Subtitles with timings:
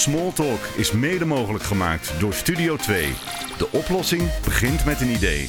[0.00, 3.12] Smalltalk is mede mogelijk gemaakt door Studio 2.
[3.58, 5.48] De oplossing begint met een idee.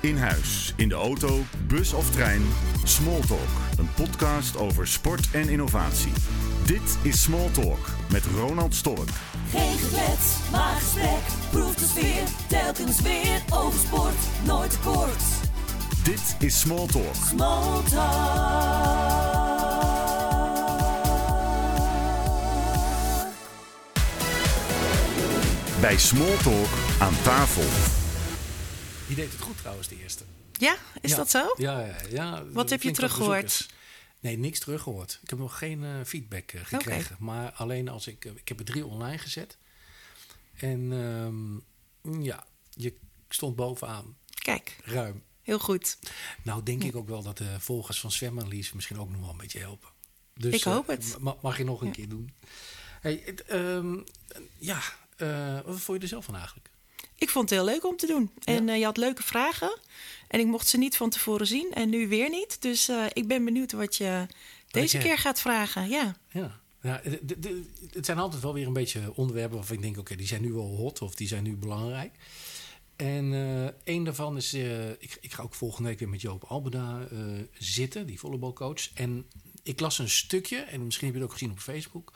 [0.00, 2.42] In huis, in de auto, bus of trein.
[2.84, 3.48] Smalltalk,
[3.78, 6.12] een podcast over sport en innovatie.
[6.66, 9.10] Dit is Smalltalk met Ronald Stork.
[9.50, 11.50] Geen geklets, maar gesprek.
[11.50, 13.42] Proef de sfeer, telkens weer.
[13.52, 15.47] Over sport, nooit te kort.
[16.08, 17.14] Dit is Smalltalk.
[17.14, 19.26] Small talk.
[25.80, 26.66] Bij Smalltalk
[27.00, 27.62] aan tafel.
[29.06, 30.24] Die deed het goed trouwens, de eerste.
[30.52, 31.16] Ja, is Ja.
[31.16, 31.54] dat zo?
[31.56, 32.44] Ja, ja, ja.
[32.44, 33.68] Wat heb je teruggehoord?
[34.20, 35.18] Nee, niks teruggehoord.
[35.22, 37.16] Ik heb nog geen eh, feedback eh, gekregen.
[37.18, 38.24] Maar alleen als ik...
[38.24, 39.58] eh, ik heb er drie online gezet.
[40.54, 42.94] En ehm, ja, je
[43.28, 44.16] stond bovenaan.
[44.34, 45.22] Kijk, Ruim.
[45.48, 45.98] Heel goed.
[46.42, 49.36] Nou denk ik ook wel dat de volgers van Zwemmerlies misschien ook nog wel een
[49.36, 49.88] beetje helpen.
[50.34, 51.16] Dus, Ik hoop eh, het.
[51.20, 51.92] ma- mag je nog een Ja.
[51.92, 52.32] keer doen.
[53.00, 53.96] Hey, het, ehm,
[54.58, 54.80] ja,
[55.16, 56.70] eh, wat vond je er zelf van eigenlijk?
[57.14, 58.30] Ik vond het heel leuk om te doen.
[58.44, 59.78] En eh, je had leuke vragen.
[60.28, 62.62] En ik mocht ze niet van tevoren zien en nu weer niet.
[62.62, 64.26] Dus ik ben benieuwd wat je
[64.70, 65.88] deze je- keer gaat vragen.
[65.88, 67.00] Ja, Ja, ja
[67.92, 70.52] het zijn altijd wel weer een beetje onderwerpen waarvan ik denk: oké, die zijn nu
[70.52, 72.12] wel hot of die zijn nu belangrijk.
[72.98, 76.44] En eh een daarvan is: eh, ik, ik ga ook volgende week weer met Joop
[76.44, 77.18] Albeda eh,
[77.52, 78.92] zitten, die volleybalcoach.
[78.94, 79.26] En
[79.62, 82.12] ik las een stukje, en misschien heb je het ook gezien op Facebook.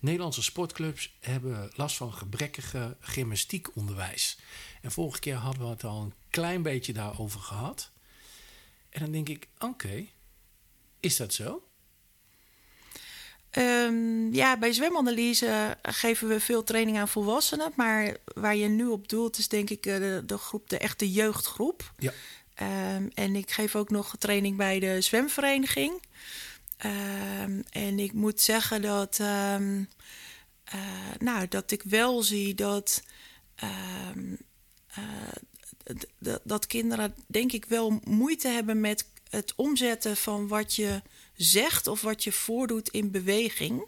[0.00, 4.38] Nederlandse sportclubs hebben last van gebrekkige gymnastiekonderwijs.
[4.82, 7.90] En vorige keer hadden we het al een klein beetje daarover gehad.
[8.88, 10.06] En dan denk ik: oké,
[11.00, 11.68] is dat zo?
[13.54, 17.72] Ehm, ja bij zwemanalyse geven we veel training aan volwassenen.
[17.76, 21.12] Maar waar je nu op doelt is denk ik eh, de, de groep, de echte
[21.12, 21.92] jeugdgroep.
[21.98, 22.12] Ja.
[22.54, 26.02] Ehm, en ik geef ook nog training bij de zwemvereniging.
[26.76, 29.56] Ehm, en ik moet zeggen dat, eh,
[31.18, 33.02] nou, dat ik wel zie dat,
[33.54, 33.68] eh,
[36.42, 41.02] dat kinderen, denk ik, wel moeite hebben met het omzetten van wat je
[41.36, 43.84] zegt of wat je voordoet in beweging.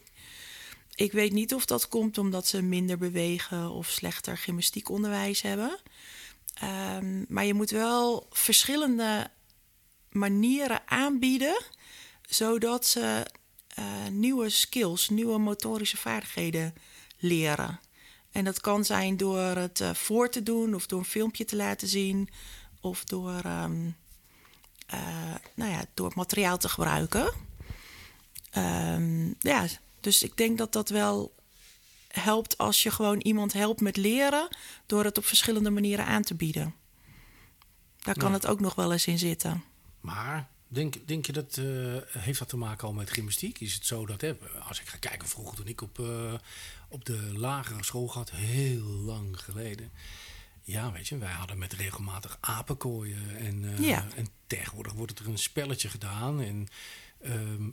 [0.95, 5.79] Ik weet niet of dat komt omdat ze minder bewegen of slechter gymnastiekonderwijs hebben.
[6.55, 9.31] Ehm, maar je moet wel verschillende
[10.11, 11.63] manieren aanbieden,
[12.29, 13.27] zodat ze
[13.67, 16.75] eh, nieuwe skills, nieuwe motorische vaardigheden
[17.19, 17.81] leren.
[18.31, 21.57] En dat kan zijn door het eh, voor te doen, of door een filmpje te
[21.57, 22.29] laten zien,
[22.81, 23.91] of door, ehm,
[24.87, 27.33] eh, nou ja, door materiaal te gebruiken.
[28.51, 29.67] Ehm, ja,
[30.01, 31.35] dus ik denk dat dat wel
[32.09, 34.49] helpt als je gewoon iemand helpt met leren
[34.87, 36.75] door het op verschillende manieren aan te bieden.
[37.99, 38.35] Daar kan Ja.
[38.35, 39.65] het ook nog wel eens in zitten.
[40.01, 41.65] Maar denk, denk je dat eh,
[42.23, 43.61] heeft dat te maken al met gymnastiek?
[43.61, 44.35] Is het zo dat hè,
[44.69, 46.35] als ik ga kijken vroeger toen ik op, eh,
[46.89, 49.91] op de lagere school had, heel lang geleden.
[50.67, 54.07] Ja, weet je, wij hadden met regelmatig apenkooien en, eh, Ja.
[54.17, 56.41] en tegenwoordig wordt er een spelletje gedaan.
[56.41, 56.69] En,
[57.21, 57.69] ehm,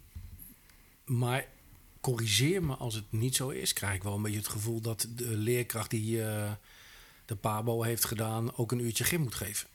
[1.06, 1.46] maar
[2.02, 3.74] corrigeer me als het niet zo is.
[3.74, 6.52] Krijg ik wel een beetje het gevoel dat de leerkracht die eh,
[7.26, 9.68] de Pabo heeft gedaan ook een uurtje gym moet geven.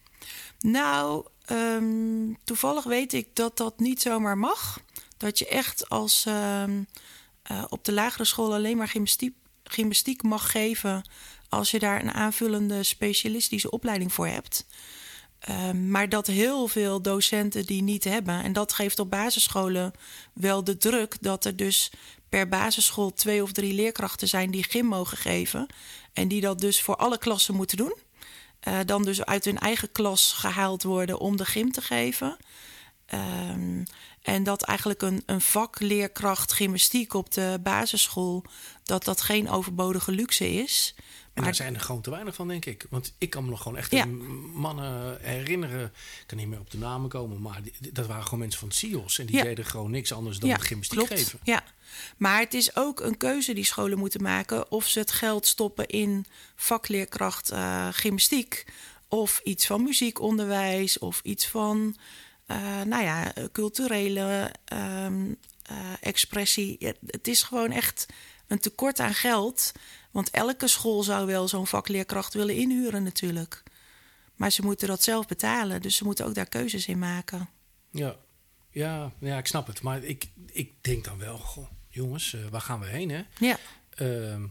[0.61, 4.81] Nou, ehm, toevallig weet ik dat dat niet zomaar mag.
[5.17, 6.83] Dat je echt als ehm,
[7.43, 11.03] eh, op de lagere school alleen maar gymnastiek, gymnastiek mag geven
[11.49, 14.67] als je daar een aanvullende specialistische opleiding voor hebt.
[15.39, 18.43] Ehm, maar dat heel veel docenten die niet hebben.
[18.43, 19.93] En dat geeft op basisscholen
[20.33, 21.91] wel de druk dat er dus
[22.29, 25.67] per basisschool twee of drie leerkrachten zijn die gym mogen geven.
[26.13, 27.97] En die dat dus voor alle klassen moeten doen.
[28.61, 32.37] Eh, dan dus uit hun eigen klas gehaald worden om de gym te geven.
[33.07, 33.83] Ehm,
[34.28, 38.44] en dat eigenlijk een, een vakleerkracht gymnastiek op de basisschool...
[38.84, 40.94] dat dat geen overbodige luxe is.
[40.97, 42.87] En Maar daar zijn er gewoon te weinig van, denk ik.
[42.91, 44.05] Want ik kan me nog gewoon echt Ja.
[44.53, 45.84] mannen herinneren.
[45.84, 48.71] Ik kan niet meer op de namen komen, maar die- dat waren gewoon mensen van
[48.72, 49.19] SIOS.
[49.19, 49.43] En die Ja.
[49.43, 51.12] deden gewoon niks anders dan gymnastiek klopt.
[51.20, 51.38] geven.
[51.43, 51.64] Ja,
[52.17, 55.87] maar het is ook een keuze die scholen moeten maken of ze het geld stoppen
[55.87, 56.25] in
[56.56, 58.64] vakleerkracht eh, gymnastiek
[59.08, 61.97] of iets van muziekonderwijs of iets van,
[62.85, 65.33] nou ja, culturele ehm,
[65.69, 66.77] eh, expressie.
[66.79, 68.06] Ja, het is gewoon echt
[68.47, 69.73] een tekort aan geld,
[70.11, 73.62] want elke school zou wel zo'n vakleerkracht willen inhuren natuurlijk.
[74.35, 77.49] Maar ze moeten dat zelf betalen, dus ze moeten ook daar keuzes in maken.
[77.91, 78.17] Ja,
[78.71, 79.83] ja, ja ik snap het.
[79.83, 83.23] Maar ik, ik denk dan wel, goh, jongens, eh, waar gaan we heen, hè?
[83.39, 83.59] Ja.
[83.99, 84.43] Ehm,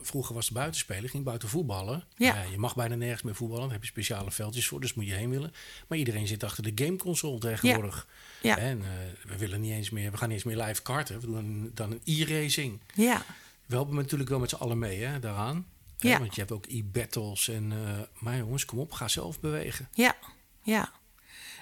[0.00, 2.04] vroeger was het buitenspelen, ging buiten voetballen.
[2.16, 2.42] Ja.
[2.50, 3.62] je mag bijna nergens meer voetballen.
[3.64, 5.52] Daar heb je speciale veldjes voor, dus moet je heen willen.
[5.86, 8.06] Maar iedereen zit achter de gameconsole tegenwoordig.
[8.42, 8.56] Ja.
[8.58, 8.88] En eh,
[9.30, 11.20] we willen niet eens meer, we gaan niet eens meer live karten.
[11.20, 12.80] We doen dan een e-racing.
[12.94, 13.22] Ja,
[13.66, 15.66] We helpen natuurlijk wel met z'n allen mee hè, daaraan.
[15.98, 16.18] Ja.
[16.18, 17.48] want je hebt ook e-battles.
[17.48, 19.88] En, eh, maar jongens, kom op, ga zelf bewegen.
[19.94, 20.16] ja,
[20.62, 20.92] ja.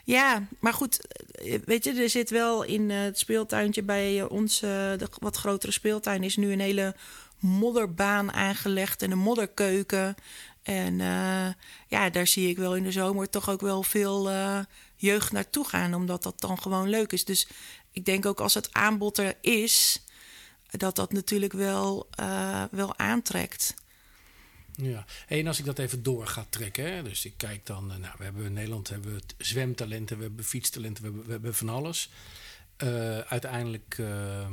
[0.04, 5.08] Ja, maar goed, eh, weet je, er zit wel in het speeltuintje bij ons, de
[5.18, 6.94] wat grotere speeltuin, is nu een hele
[7.38, 10.14] modderbaan aangelegd en een modderkeuken.
[10.62, 11.48] En eh,
[11.86, 14.58] ja, daar zie ik wel in de zomer toch ook wel veel eh,
[14.96, 17.24] jeugd naartoe gaan, omdat dat dan gewoon leuk is.
[17.24, 17.48] Dus
[17.92, 20.02] ik denk ook als het aanbod er is,
[20.70, 23.74] dat dat natuurlijk wel, eh, wel aantrekt.
[24.72, 28.24] Ja, en als ik dat even door ga trekken, dus ik kijk dan, nou, we
[28.24, 32.10] hebben in Nederland hebben we zwemtalenten, we hebben fietstalenten, we hebben, we hebben van alles.
[32.78, 34.46] Eh, uiteindelijk eh,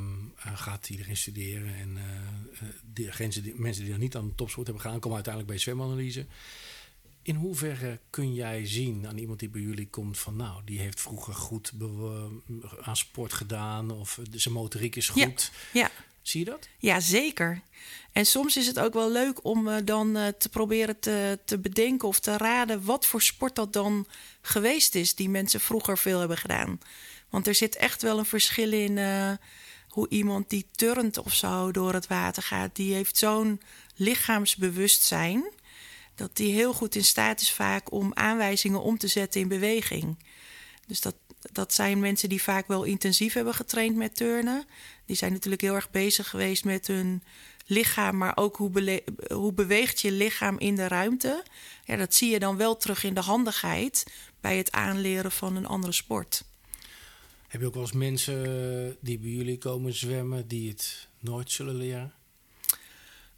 [0.54, 4.66] gaat iedereen studeren en eh, die, mensen die, mensen die nog niet aan de topsport
[4.66, 6.26] hebben gedaan, komen uiteindelijk bij zwemanalyse.
[7.22, 11.00] In hoeverre kun jij zien aan iemand die bij jullie komt van, nou, die heeft
[11.00, 11.72] vroeger goed
[12.80, 15.52] aan sport gedaan of zijn motoriek is goed.
[15.72, 15.90] Ja.
[16.22, 16.68] Zie je dat?
[16.78, 17.62] Ja, zeker.
[18.12, 22.20] En soms is het ook wel leuk om dan te proberen te, te bedenken of
[22.20, 24.06] te raden wat voor sport dat dan
[24.40, 26.78] geweest is, die mensen vroeger veel hebben gedaan.
[27.30, 29.32] Want er zit echt wel een verschil in eh,
[29.88, 32.76] hoe iemand die turnt of zo door het water gaat.
[32.76, 33.60] Die heeft zo'n
[33.94, 35.44] lichaamsbewustzijn
[36.14, 40.18] dat die heel goed in staat is vaak om aanwijzingen om te zetten in beweging.
[40.86, 41.14] Dus dat,
[41.52, 44.64] dat zijn mensen die vaak wel intensief hebben getraind met turnen.
[45.06, 47.22] Die zijn natuurlijk heel erg bezig geweest met hun
[47.66, 49.02] lichaam, maar ook hoe,
[49.32, 51.44] hoe beweegt je lichaam in de ruimte.
[51.84, 54.06] Ja, dat zie je dan wel terug in de handigheid
[54.40, 56.44] bij het aanleren van een andere sport.
[57.48, 61.50] Heb je ook wel eens mensen eh, die bij jullie komen zwemmen die het nooit
[61.50, 62.14] zullen leren?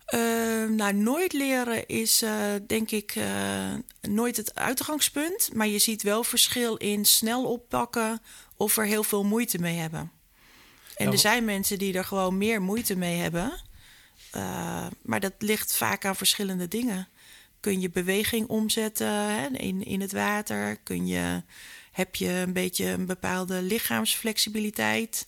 [0.08, 5.50] Eh, nou, nooit leren is eh, denk ik eh, nooit het uitgangspunt.
[5.54, 8.22] Maar je ziet wel verschil in snel oppakken
[8.56, 10.12] of er heel veel moeite mee hebben.
[10.96, 13.60] En Ja, er zijn mensen die er gewoon meer moeite mee hebben.
[15.02, 17.08] Maar dat ligt vaak aan verschillende dingen.
[17.60, 20.76] Kun je beweging omzetten hè, in, in het water?
[20.76, 21.42] Kun je,
[21.98, 25.26] heb je een beetje een bepaalde lichaamsflexibiliteit?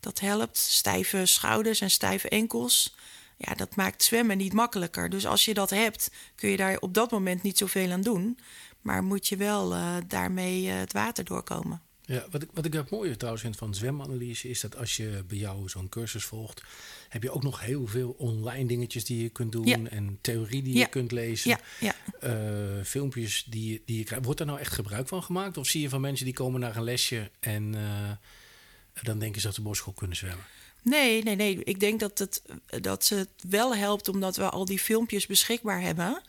[0.00, 0.56] Dat helpt.
[0.56, 2.96] Stijve schouders en stijve enkels.
[3.36, 5.10] Ja, dat maakt zwemmen niet makkelijker.
[5.10, 8.38] Dus als je dat hebt, kun je daar op dat moment niet zoveel aan doen.
[8.80, 11.82] Maar moet je wel eh, daarmee eh, het water doorkomen.
[12.10, 15.24] Ja, wat ik, wat ik het mooie trouwens vind van zwemanalyse is dat als je
[15.28, 16.62] bij jou zo'n cursus volgt,
[17.08, 19.78] heb je ook nog heel veel online dingetjes die je kunt doen Ja.
[19.90, 20.80] en theorie die Ja.
[20.80, 21.50] je kunt lezen.
[21.50, 21.94] Ja, ja.
[22.20, 24.24] eh, filmpjes die, je- die je krijgt.
[24.24, 25.56] Wordt daar nou echt gebruik van gemaakt?
[25.56, 29.46] Of zie je van mensen die komen naar een lesje en eh, dan denken ze
[29.46, 30.44] dat ze borstschool kunnen zwemmen?
[30.82, 31.64] Nee, nee, nee.
[31.64, 32.42] Ik denk dat het,
[32.80, 36.22] dat het wel helpt omdat we al die filmpjes beschikbaar hebben.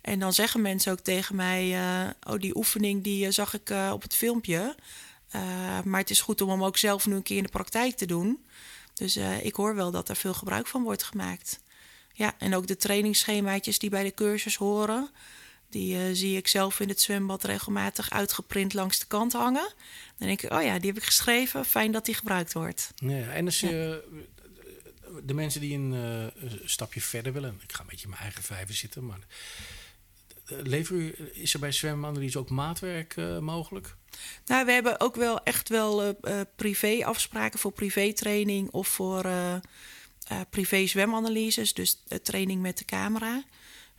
[0.00, 4.02] En dan zeggen mensen ook tegen mij: eh, Oh, die oefening die zag ik op
[4.02, 4.74] het filmpje.
[5.28, 7.96] Eh, maar het is goed om hem ook zelf nu een keer in de praktijk
[7.96, 8.44] te doen.
[8.94, 11.60] Dus eh, ik hoor wel dat er veel gebruik van wordt gemaakt.
[12.12, 15.10] Ja, en ook de trainingsschemaatjes die bij de cursus horen.
[15.70, 19.72] Die eh, zie ik zelf in het zwembad regelmatig uitgeprint langs de kant hangen.
[20.18, 21.64] Dan denk ik, oh ja, die heb ik geschreven.
[21.64, 22.92] Fijn dat die gebruikt wordt.
[22.96, 24.02] Ja, en als je
[25.22, 26.32] de mensen die een
[26.64, 29.18] stapje verder willen, ik ga een beetje in mijn eigen vijver zitten, maar
[30.48, 33.96] lever u, is er bij zwemanalyse ook maatwerk eh, mogelijk?
[34.46, 39.54] Nou, we hebben ook wel echt wel eh, eh, privé-afspraken voor privétraining of voor eh,
[39.54, 41.74] eh, privé-zwemanalyses.
[41.74, 43.44] Dus training met de camera.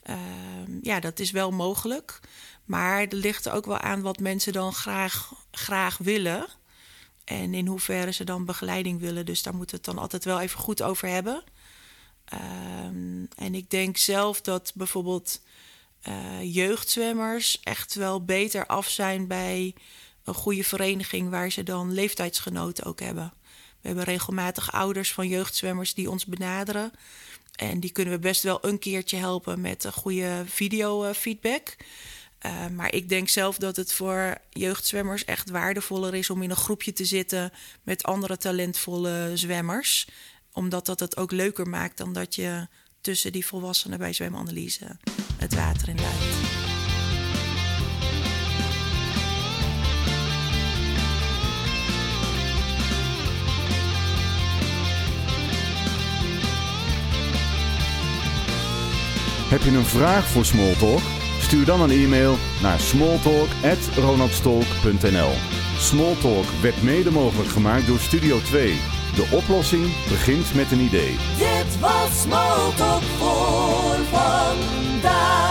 [0.03, 2.19] Ehm, ja, dat is wel mogelijk.
[2.65, 6.47] Maar er ligt er ook wel aan wat mensen dan graag, graag willen.
[7.23, 9.25] En in hoeverre ze dan begeleiding willen.
[9.25, 11.43] Dus daar moeten we het dan altijd wel even goed over hebben.
[12.25, 15.41] Ehm, en ik denk zelf dat bijvoorbeeld
[16.01, 19.73] eh, jeugdzwemmers echt wel beter af zijn bij
[20.23, 23.33] een goede vereniging waar ze dan leeftijdsgenoten ook hebben.
[23.81, 26.91] We hebben regelmatig ouders van jeugdzwemmers die ons benaderen.
[27.55, 31.75] En die kunnen we best wel een keertje helpen met een goede videofeedback.
[32.45, 36.55] Uh, maar ik denk zelf dat het voor jeugdzwemmers echt waardevoller is om in een
[36.55, 37.51] groepje te zitten
[37.83, 40.07] met andere talentvolle zwemmers.
[40.53, 42.67] Omdat dat het ook leuker maakt dan dat je
[43.01, 44.97] tussen die volwassenen bij zwemanalyse
[45.39, 45.97] het water in.
[59.49, 61.01] Heb je een vraag voor Smalltalk?
[61.39, 65.31] Stuur dan een e-mail naar smalltalk.ronaldstolk.nl
[65.77, 71.15] Smalltalk werd mede mogelijk gemaakt door Studio 2 De oplossing begint met een idee.
[71.37, 75.48] Dit was Smalltalk voor vandaag.